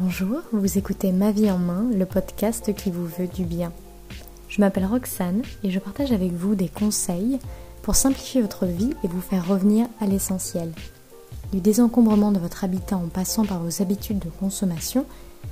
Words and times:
Bonjour, 0.00 0.42
vous 0.52 0.78
écoutez 0.78 1.10
Ma 1.10 1.32
vie 1.32 1.50
en 1.50 1.58
main, 1.58 1.84
le 1.92 2.06
podcast 2.06 2.72
qui 2.72 2.88
vous 2.88 3.06
veut 3.06 3.26
du 3.26 3.42
bien. 3.42 3.72
Je 4.48 4.60
m'appelle 4.60 4.86
Roxane 4.86 5.42
et 5.64 5.72
je 5.72 5.80
partage 5.80 6.12
avec 6.12 6.30
vous 6.30 6.54
des 6.54 6.68
conseils 6.68 7.40
pour 7.82 7.96
simplifier 7.96 8.40
votre 8.40 8.64
vie 8.64 8.94
et 9.02 9.08
vous 9.08 9.20
faire 9.20 9.48
revenir 9.48 9.88
à 10.00 10.06
l'essentiel. 10.06 10.72
Du 11.52 11.60
désencombrement 11.60 12.30
de 12.30 12.38
votre 12.38 12.62
habitat 12.62 12.96
en 12.96 13.08
passant 13.08 13.44
par 13.44 13.58
vos 13.58 13.82
habitudes 13.82 14.20
de 14.20 14.30
consommation, 14.30 15.04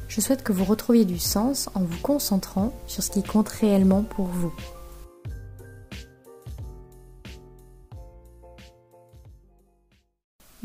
je 0.07 0.21
souhaite 0.21 0.45
que 0.45 0.53
vous 0.53 0.65
retrouviez 0.65 1.05
du 1.05 1.19
sens 1.19 1.69
en 1.75 1.81
vous 1.81 1.99
concentrant 2.01 2.73
sur 2.87 3.03
ce 3.03 3.11
qui 3.11 3.25
compte 3.25 3.49
réellement 3.49 4.05
pour 4.05 4.27
vous. 4.27 4.53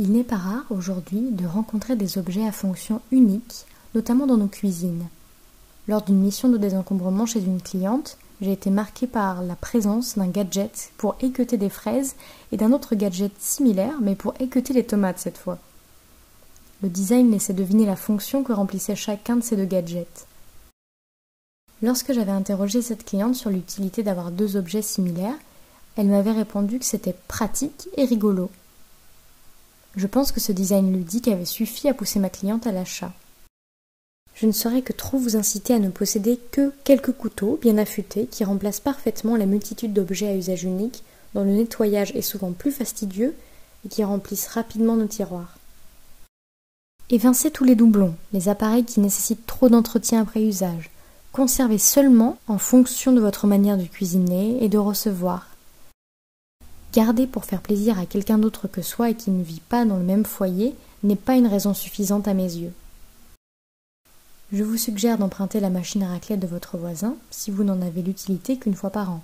Il 0.02 0.14
n'est 0.14 0.23
pas 0.23 0.38
rare 0.38 0.66
aujourd'hui 0.72 1.30
de 1.30 1.46
rencontrer 1.46 1.96
des 1.96 2.18
objets 2.18 2.48
à 2.48 2.52
fonction 2.52 3.02
unique, 3.12 3.68
notamment 3.94 4.26
dans 4.26 4.36
nos 4.36 4.48
cuisines. 4.48 5.08
Lors 5.88 6.02
d'une 6.02 6.20
mission 6.20 6.50
de 6.50 6.58
désencombrement 6.58 7.27
chez 7.27 7.40
une 7.40 7.62
cliente, 7.62 8.18
j'ai 8.41 8.52
été 8.52 8.72
marquée 8.72 9.05
par 9.05 9.44
la 9.44 9.55
présence 9.55 10.18
d'un 10.18 10.26
gadget 10.26 10.91
pour 10.98 11.18
équeuter 11.22 11.58
des 11.58 11.70
fraises 11.70 12.16
et 12.52 12.58
d'un 12.58 12.72
autre 12.72 12.96
gadget 12.96 13.32
similaire 13.38 13.94
mais 14.02 14.16
pour 14.16 14.34
équeuter 14.40 14.74
les 14.74 14.88
tomates 14.88 15.20
cette 15.20 15.38
fois. 15.38 15.60
Le 16.82 16.90
design 16.90 17.30
laissait 17.30 17.54
deviner 17.54 17.86
la 17.86 17.96
fonction 17.96 18.44
que 18.44 18.54
remplissait 18.54 18.96
chacun 18.96 19.36
de 19.36 19.44
ces 19.44 19.55
deux 19.55 19.66
gadgets. 19.66 20.26
Lorsque 21.84 22.12
j'avais 22.12 22.32
interrogé 22.32 22.82
cette 22.82 23.05
cliente 23.05 23.36
sur 23.36 23.52
l'utilité 23.52 24.02
d'avoir 24.02 24.32
deux 24.32 24.58
objets 24.58 24.82
similaires, 24.82 25.38
elle 25.96 26.08
m'avait 26.08 26.32
répondu 26.32 26.80
que 26.80 26.86
c'était 26.86 27.16
pratique 27.27 27.88
et 27.98 28.05
rigolo. 28.05 28.49
Je 29.95 30.08
pense 30.08 30.31
que 30.31 30.40
ce 30.40 30.52
design 30.52 30.91
ludique 30.91 31.27
avait 31.27 31.45
suffi 31.45 31.90
à 31.90 31.93
pousser 31.93 32.20
ma 32.20 32.29
cliente 32.29 32.65
à 32.68 32.71
l'achat. 32.71 33.13
Je 34.34 34.46
ne 34.46 34.52
saurais 34.52 34.82
que 34.82 34.93
trop 34.93 35.18
vous 35.18 35.35
inciter 35.35 35.74
à 35.74 35.79
ne 35.79 35.90
posséder 35.90 36.40
que 36.52 36.71
quelques 36.84 37.12
couteaux 37.12 37.60
bien 37.62 37.77
affûtés 37.77 38.26
qui 38.26 38.43
remplacent 38.43 38.80
parfaitement 38.80 39.35
la 39.35 39.46
multitude 39.46 39.93
d'objets 39.93 40.30
à 40.30 40.35
usage 40.35 40.63
unique 40.63 41.04
dont 41.35 41.43
le 41.43 41.52
nettoyage 41.52 42.12
est 42.15 42.21
souvent 42.21 42.52
plus 42.52 42.71
fastidieux 42.71 43.35
et 43.85 43.90
qui 43.90 44.04
remplissent 44.04 44.48
rapidement 44.48 44.96
nos 44.96 45.07
tiroirs. 45.07 45.57
Évincez 47.10 47.52
tous 47.52 47.65
les 47.65 47.76
doublons, 47.76 48.15
les 48.32 48.48
appareils 48.48 48.85
qui 48.85 49.02
nécessitent 49.02 49.46
trop 49.46 49.68
d'entretien 49.68 50.21
après 50.21 50.41
usage. 50.41 50.90
Conservez 51.34 51.77
seulement 51.77 52.37
en 52.48 52.58
fonction 52.58 53.12
de 53.12 53.21
votre 53.21 53.48
manière 53.48 53.77
de 53.77 53.84
cuisiner 53.84 54.63
et 54.63 54.70
de 54.70 54.77
recevoir. 54.77 55.51
Garder 56.93 57.25
pour 57.25 57.45
faire 57.45 57.61
plaisir 57.61 57.97
à 57.97 58.05
quelqu'un 58.05 58.37
d'autre 58.37 58.67
que 58.67 58.81
soi 58.81 59.11
et 59.11 59.15
qui 59.15 59.31
ne 59.31 59.43
vit 59.43 59.61
pas 59.61 59.85
dans 59.85 59.97
le 59.97 60.03
même 60.03 60.25
foyer 60.25 60.75
n'est 61.03 61.15
pas 61.15 61.35
une 61.35 61.47
raison 61.47 61.73
suffisante 61.73 62.27
à 62.27 62.34
mes 62.34 62.43
yeux. 62.55 62.73
Je 64.51 64.63
vous 64.63 64.78
suggère 64.78 65.17
d'emprunter 65.17 65.62
la 65.62 65.69
machine 65.69 66.03
à 66.03 66.09
raclette 66.09 66.41
de 66.41 66.47
votre 66.47 66.78
voisin 66.78 67.16
si 67.29 67.51
vous 67.51 67.63
n'en 67.63 67.81
avez 67.81 68.01
l'utilité 68.01 68.57
qu'une 68.57 68.75
fois 68.75 68.89
par 68.89 69.09
an. 69.09 69.23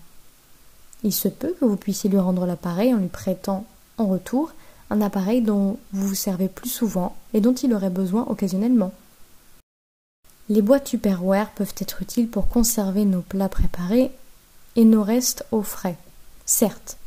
Il 1.03 1.11
se 1.13 1.27
peut 1.27 1.53
que 1.59 1.65
vous 1.65 1.75
puissiez 1.75 2.09
lui 2.09 2.19
rendre 2.19 2.45
l'appareil 2.45 2.93
en 2.93 2.97
lui 2.97 3.09
prêtant 3.09 3.65
en 3.97 4.05
retour 4.05 4.53
un 4.89 5.01
appareil 5.01 5.41
dont 5.41 5.77
vous 5.91 6.07
vous 6.07 6.15
servez 6.15 6.47
plus 6.47 6.69
souvent 6.69 7.17
et 7.33 7.41
dont 7.41 7.53
il 7.53 7.73
aurait 7.73 7.89
besoin 7.89 8.25
occasionnellement. 8.29 8.93
Les 10.47 10.61
boîtes 10.61 10.85
Tupperware 10.85 11.51
peuvent 11.51 11.75
être 11.79 12.01
utiles 12.01 12.29
pour 12.29 12.47
conserver 12.47 13.03
nos 13.03 13.21
plats 13.21 13.49
préparés 13.49 14.11
et 14.77 14.85
nos 14.85 15.03
restes 15.03 15.45
au 15.51 15.61
frais, 15.61 15.97
certes, 16.45 16.97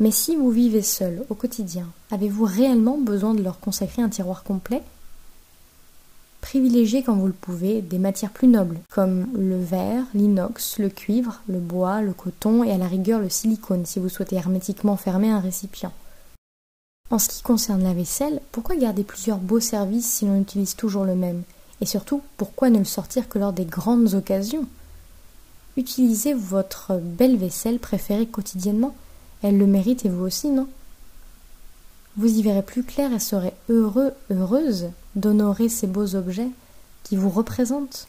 mais 0.00 0.10
si 0.10 0.34
vous 0.34 0.50
vivez 0.50 0.82
seul 0.82 1.24
au 1.30 1.34
quotidien, 1.34 1.88
avez-vous 2.10 2.44
réellement 2.44 2.98
besoin 2.98 3.34
de 3.34 3.42
leur 3.42 3.60
consacrer 3.60 4.02
un 4.02 4.08
tiroir 4.08 4.42
complet? 4.42 4.82
Privilégiez 6.40 7.02
quand 7.02 7.14
vous 7.14 7.26
le 7.26 7.32
pouvez 7.32 7.80
des 7.80 7.98
matières 7.98 8.30
plus 8.30 8.48
nobles, 8.48 8.78
comme 8.90 9.28
le 9.34 9.58
verre, 9.58 10.04
l'inox, 10.12 10.78
le 10.78 10.90
cuivre, 10.90 11.40
le 11.48 11.58
bois, 11.58 12.02
le 12.02 12.12
coton 12.12 12.64
et 12.64 12.72
à 12.72 12.76
la 12.76 12.86
rigueur 12.86 13.20
le 13.20 13.30
silicone 13.30 13.86
si 13.86 13.98
vous 13.98 14.08
souhaitez 14.10 14.36
hermétiquement 14.36 14.96
fermer 14.96 15.30
un 15.30 15.40
récipient. 15.40 15.92
En 17.10 17.18
ce 17.18 17.28
qui 17.28 17.42
concerne 17.42 17.82
la 17.82 17.94
vaisselle, 17.94 18.40
pourquoi 18.50 18.76
garder 18.76 19.04
plusieurs 19.04 19.38
beaux 19.38 19.60
services 19.60 20.10
si 20.10 20.26
l'on 20.26 20.40
utilise 20.40 20.74
toujours 20.74 21.04
le 21.04 21.14
même? 21.14 21.44
Et 21.80 21.86
surtout, 21.86 22.20
pourquoi 22.36 22.68
ne 22.68 22.78
le 22.78 22.84
sortir 22.84 23.28
que 23.28 23.38
lors 23.38 23.52
des 23.52 23.64
grandes 23.64 24.14
occasions? 24.14 24.66
Utilisez 25.76 26.34
votre 26.34 26.98
belle 27.00 27.36
vaisselle 27.36 27.78
préférée 27.78 28.26
quotidiennement 28.26 28.94
elle 29.44 29.58
le 29.58 29.66
mérite 29.66 30.06
et 30.06 30.08
vous 30.08 30.24
aussi, 30.24 30.48
non? 30.48 30.66
Vous 32.16 32.38
y 32.38 32.42
verrez 32.42 32.62
plus 32.62 32.82
clair 32.82 33.12
et 33.12 33.18
serez 33.18 33.52
heureux, 33.68 34.12
heureuse 34.30 34.88
d'honorer 35.16 35.68
ces 35.68 35.86
beaux 35.86 36.14
objets 36.14 36.48
qui 37.02 37.16
vous 37.16 37.28
représentent. 37.28 38.08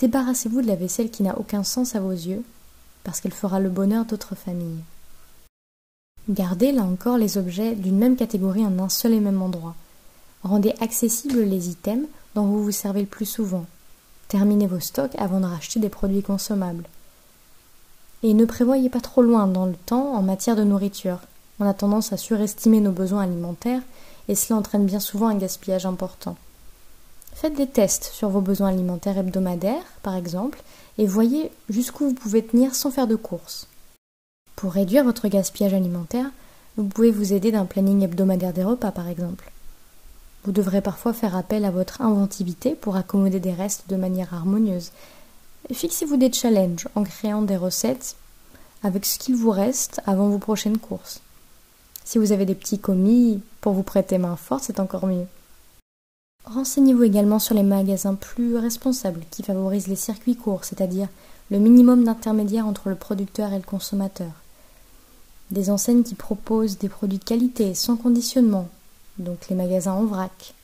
Débarrassez-vous 0.00 0.60
de 0.60 0.66
la 0.66 0.74
vaisselle 0.74 1.10
qui 1.10 1.22
n'a 1.22 1.38
aucun 1.38 1.62
sens 1.62 1.94
à 1.94 2.00
vos 2.00 2.10
yeux, 2.10 2.42
parce 3.04 3.20
qu'elle 3.20 3.32
fera 3.32 3.60
le 3.60 3.68
bonheur 3.68 4.04
d'autres 4.06 4.34
familles. 4.34 4.82
Gardez 6.28 6.72
là 6.72 6.82
encore 6.82 7.16
les 7.16 7.38
objets 7.38 7.76
d'une 7.76 7.98
même 7.98 8.16
catégorie 8.16 8.66
en 8.66 8.76
un 8.80 8.88
seul 8.88 9.12
et 9.12 9.20
même 9.20 9.40
endroit. 9.40 9.76
Rendez 10.42 10.74
accessibles 10.80 11.42
les 11.42 11.68
items 11.68 12.08
dont 12.34 12.46
vous 12.46 12.64
vous 12.64 12.72
servez 12.72 13.02
le 13.02 13.06
plus 13.06 13.26
souvent. 13.26 13.66
Terminez 14.26 14.66
vos 14.66 14.80
stocks 14.80 15.14
avant 15.16 15.38
de 15.38 15.46
racheter 15.46 15.78
des 15.78 15.90
produits 15.90 16.22
consommables. 16.22 16.88
Et 18.26 18.34
ne 18.34 18.44
prévoyez 18.44 18.90
pas 18.90 19.00
trop 19.00 19.22
loin 19.22 19.46
dans 19.46 19.66
le 19.66 19.76
temps 19.86 20.12
en 20.16 20.20
matière 20.20 20.56
de 20.56 20.64
nourriture. 20.64 21.20
On 21.60 21.64
a 21.64 21.72
tendance 21.72 22.12
à 22.12 22.16
surestimer 22.16 22.80
nos 22.80 22.90
besoins 22.90 23.22
alimentaires 23.22 23.82
et 24.26 24.34
cela 24.34 24.58
entraîne 24.58 24.84
bien 24.84 24.98
souvent 24.98 25.28
un 25.28 25.36
gaspillage 25.36 25.86
important. 25.86 26.34
Faites 27.34 27.54
des 27.54 27.68
tests 27.68 28.10
sur 28.12 28.28
vos 28.28 28.40
besoins 28.40 28.70
alimentaires 28.70 29.16
hebdomadaires, 29.16 29.84
par 30.02 30.16
exemple, 30.16 30.60
et 30.98 31.06
voyez 31.06 31.52
jusqu'où 31.68 32.08
vous 32.08 32.14
pouvez 32.14 32.44
tenir 32.44 32.74
sans 32.74 32.90
faire 32.90 33.06
de 33.06 33.14
courses. 33.14 33.68
Pour 34.56 34.72
réduire 34.72 35.04
votre 35.04 35.28
gaspillage 35.28 35.74
alimentaire, 35.74 36.26
vous 36.76 36.82
pouvez 36.82 37.12
vous 37.12 37.32
aider 37.32 37.52
d'un 37.52 37.64
planning 37.64 38.02
hebdomadaire 38.02 38.52
des 38.52 38.64
repas, 38.64 38.90
par 38.90 39.06
exemple. 39.06 39.52
Vous 40.42 40.50
devrez 40.50 40.80
parfois 40.80 41.12
faire 41.12 41.36
appel 41.36 41.64
à 41.64 41.70
votre 41.70 42.02
inventivité 42.02 42.74
pour 42.74 42.96
accommoder 42.96 43.38
des 43.38 43.52
restes 43.52 43.84
de 43.88 43.94
manière 43.94 44.34
harmonieuse, 44.34 44.90
Fixez-vous 45.72 46.16
des 46.16 46.32
challenges 46.32 46.88
en 46.94 47.02
créant 47.02 47.42
des 47.42 47.56
recettes 47.56 48.16
avec 48.82 49.04
ce 49.04 49.18
qu'il 49.18 49.34
vous 49.34 49.50
reste 49.50 50.00
avant 50.06 50.28
vos 50.28 50.38
prochaines 50.38 50.78
courses. 50.78 51.20
Si 52.04 52.18
vous 52.18 52.30
avez 52.30 52.46
des 52.46 52.54
petits 52.54 52.78
commis 52.78 53.42
pour 53.60 53.72
vous 53.72 53.82
prêter 53.82 54.16
main 54.16 54.36
forte, 54.36 54.62
c'est 54.64 54.78
encore 54.78 55.06
mieux. 55.06 55.26
Renseignez-vous 56.44 57.02
également 57.02 57.40
sur 57.40 57.56
les 57.56 57.64
magasins 57.64 58.14
plus 58.14 58.56
responsables 58.56 59.22
qui 59.32 59.42
favorisent 59.42 59.88
les 59.88 59.96
circuits 59.96 60.36
courts, 60.36 60.64
c'est-à-dire 60.64 61.08
le 61.50 61.58
minimum 61.58 62.04
d'intermédiaire 62.04 62.66
entre 62.66 62.88
le 62.88 62.94
producteur 62.94 63.52
et 63.52 63.58
le 63.58 63.64
consommateur. 63.64 64.30
Des 65.50 65.70
enseignes 65.70 66.04
qui 66.04 66.14
proposent 66.14 66.78
des 66.78 66.88
produits 66.88 67.18
de 67.18 67.24
qualité, 67.24 67.74
sans 67.74 67.96
conditionnement, 67.96 68.68
donc 69.18 69.48
les 69.48 69.56
magasins 69.56 69.94
en 69.94 70.04
vrac. 70.04 70.54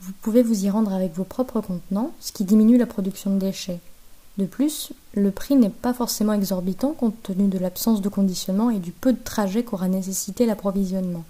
Vous 0.00 0.12
pouvez 0.22 0.44
vous 0.44 0.64
y 0.64 0.70
rendre 0.70 0.92
avec 0.92 1.14
vos 1.14 1.24
propres 1.24 1.60
contenants, 1.60 2.12
ce 2.20 2.30
qui 2.30 2.44
diminue 2.44 2.78
la 2.78 2.86
production 2.86 3.34
de 3.34 3.40
déchets. 3.40 3.80
De 4.36 4.46
plus, 4.46 4.92
le 5.14 5.30
prix 5.30 5.54
n'est 5.54 5.70
pas 5.70 5.94
forcément 5.94 6.32
exorbitant 6.32 6.92
compte 6.92 7.22
tenu 7.22 7.46
de 7.46 7.58
l'absence 7.58 8.00
de 8.00 8.08
conditionnement 8.08 8.70
et 8.70 8.80
du 8.80 8.90
peu 8.90 9.12
de 9.12 9.22
trajet 9.22 9.62
qu'aura 9.62 9.88
nécessité 9.88 10.44
l'approvisionnement. 10.44 11.24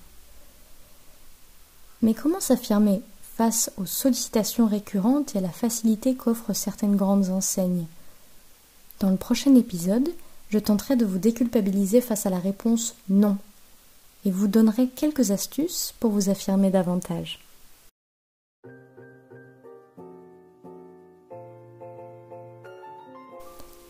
Mais 2.00 2.15
comment 2.15 2.41
s'affirmer 2.41 3.03
face 3.37 3.70
aux 3.76 3.87
sollicitations 3.87 4.66
récurrentes 4.66 5.34
et 5.34 5.38
à 5.38 5.42
la 5.42 5.50
facilité 5.50 6.15
qu'offrent 6.15 6.54
certaines 6.54 6.97
grandes 6.97 7.28
enseignes? 7.28 7.87
Dans 9.00 9.10
le 9.10 9.16
prochain 9.16 9.54
épisode, 9.54 10.09
je 10.48 10.59
tenterai 10.59 10.97
de 10.97 11.04
vous 11.04 11.19
déculpabiliser 11.19 12.00
face 12.00 12.26
à 12.26 12.31
la 12.31 12.38
réponse 12.38 12.94
non 13.10 13.36
et 14.25 14.31
vous 14.31 14.47
donnerai 14.47 14.89
quelques 14.89 15.30
astuces 15.30 15.92
pour 16.00 16.10
vous 16.10 16.30
affirmer 16.30 16.71
davantage. 16.71 17.44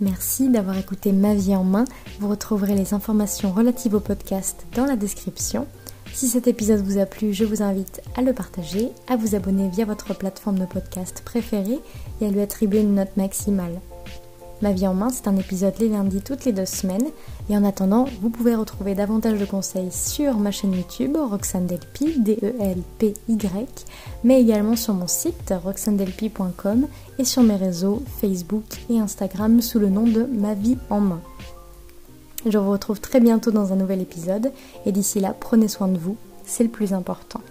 Merci 0.00 0.48
d'avoir 0.48 0.76
écouté 0.76 1.12
Ma 1.12 1.34
vie 1.34 1.54
en 1.54 1.64
main. 1.64 1.84
Vous 2.18 2.28
retrouverez 2.28 2.74
les 2.74 2.94
informations 2.94 3.52
relatives 3.52 3.94
au 3.94 4.00
podcast 4.00 4.66
dans 4.74 4.86
la 4.86 4.96
description. 4.96 5.66
Si 6.12 6.28
cet 6.28 6.46
épisode 6.46 6.84
vous 6.84 6.98
a 6.98 7.06
plu, 7.06 7.32
je 7.32 7.44
vous 7.44 7.62
invite 7.62 8.00
à 8.16 8.22
le 8.22 8.32
partager, 8.32 8.90
à 9.08 9.16
vous 9.16 9.34
abonner 9.34 9.68
via 9.68 9.84
votre 9.84 10.14
plateforme 10.14 10.58
de 10.58 10.66
podcast 10.66 11.22
préférée 11.24 11.80
et 12.20 12.26
à 12.26 12.30
lui 12.30 12.40
attribuer 12.40 12.80
une 12.80 12.94
note 12.94 13.16
maximale. 13.16 13.80
Ma 14.64 14.72
vie 14.72 14.86
en 14.86 14.94
main, 14.94 15.10
c'est 15.10 15.28
un 15.28 15.36
épisode 15.36 15.74
les 15.78 15.90
lundis 15.90 16.22
toutes 16.22 16.46
les 16.46 16.52
deux 16.52 16.64
semaines. 16.64 17.10
Et 17.50 17.56
en 17.56 17.64
attendant, 17.64 18.06
vous 18.22 18.30
pouvez 18.30 18.54
retrouver 18.54 18.94
davantage 18.94 19.38
de 19.38 19.44
conseils 19.44 19.92
sur 19.92 20.38
ma 20.38 20.52
chaîne 20.52 20.72
YouTube, 20.72 21.18
Roxane 21.18 21.66
Delpy, 21.66 22.18
D-E-L-P-Y, 22.18 23.84
mais 24.24 24.40
également 24.40 24.74
sur 24.74 24.94
mon 24.94 25.06
site, 25.06 25.52
roxandelpy.com 25.62 26.86
et 27.18 27.24
sur 27.24 27.42
mes 27.42 27.56
réseaux 27.56 28.02
Facebook 28.22 28.64
et 28.88 28.98
Instagram 28.98 29.60
sous 29.60 29.78
le 29.78 29.90
nom 29.90 30.06
de 30.06 30.24
Ma 30.24 30.54
vie 30.54 30.78
en 30.88 31.00
main. 31.00 31.20
Je 32.46 32.56
vous 32.56 32.70
retrouve 32.70 33.00
très 33.00 33.20
bientôt 33.20 33.50
dans 33.50 33.74
un 33.74 33.76
nouvel 33.76 34.00
épisode 34.00 34.50
et 34.86 34.92
d'ici 34.92 35.20
là, 35.20 35.34
prenez 35.38 35.68
soin 35.68 35.88
de 35.88 35.98
vous, 35.98 36.16
c'est 36.46 36.64
le 36.64 36.70
plus 36.70 36.94
important. 36.94 37.42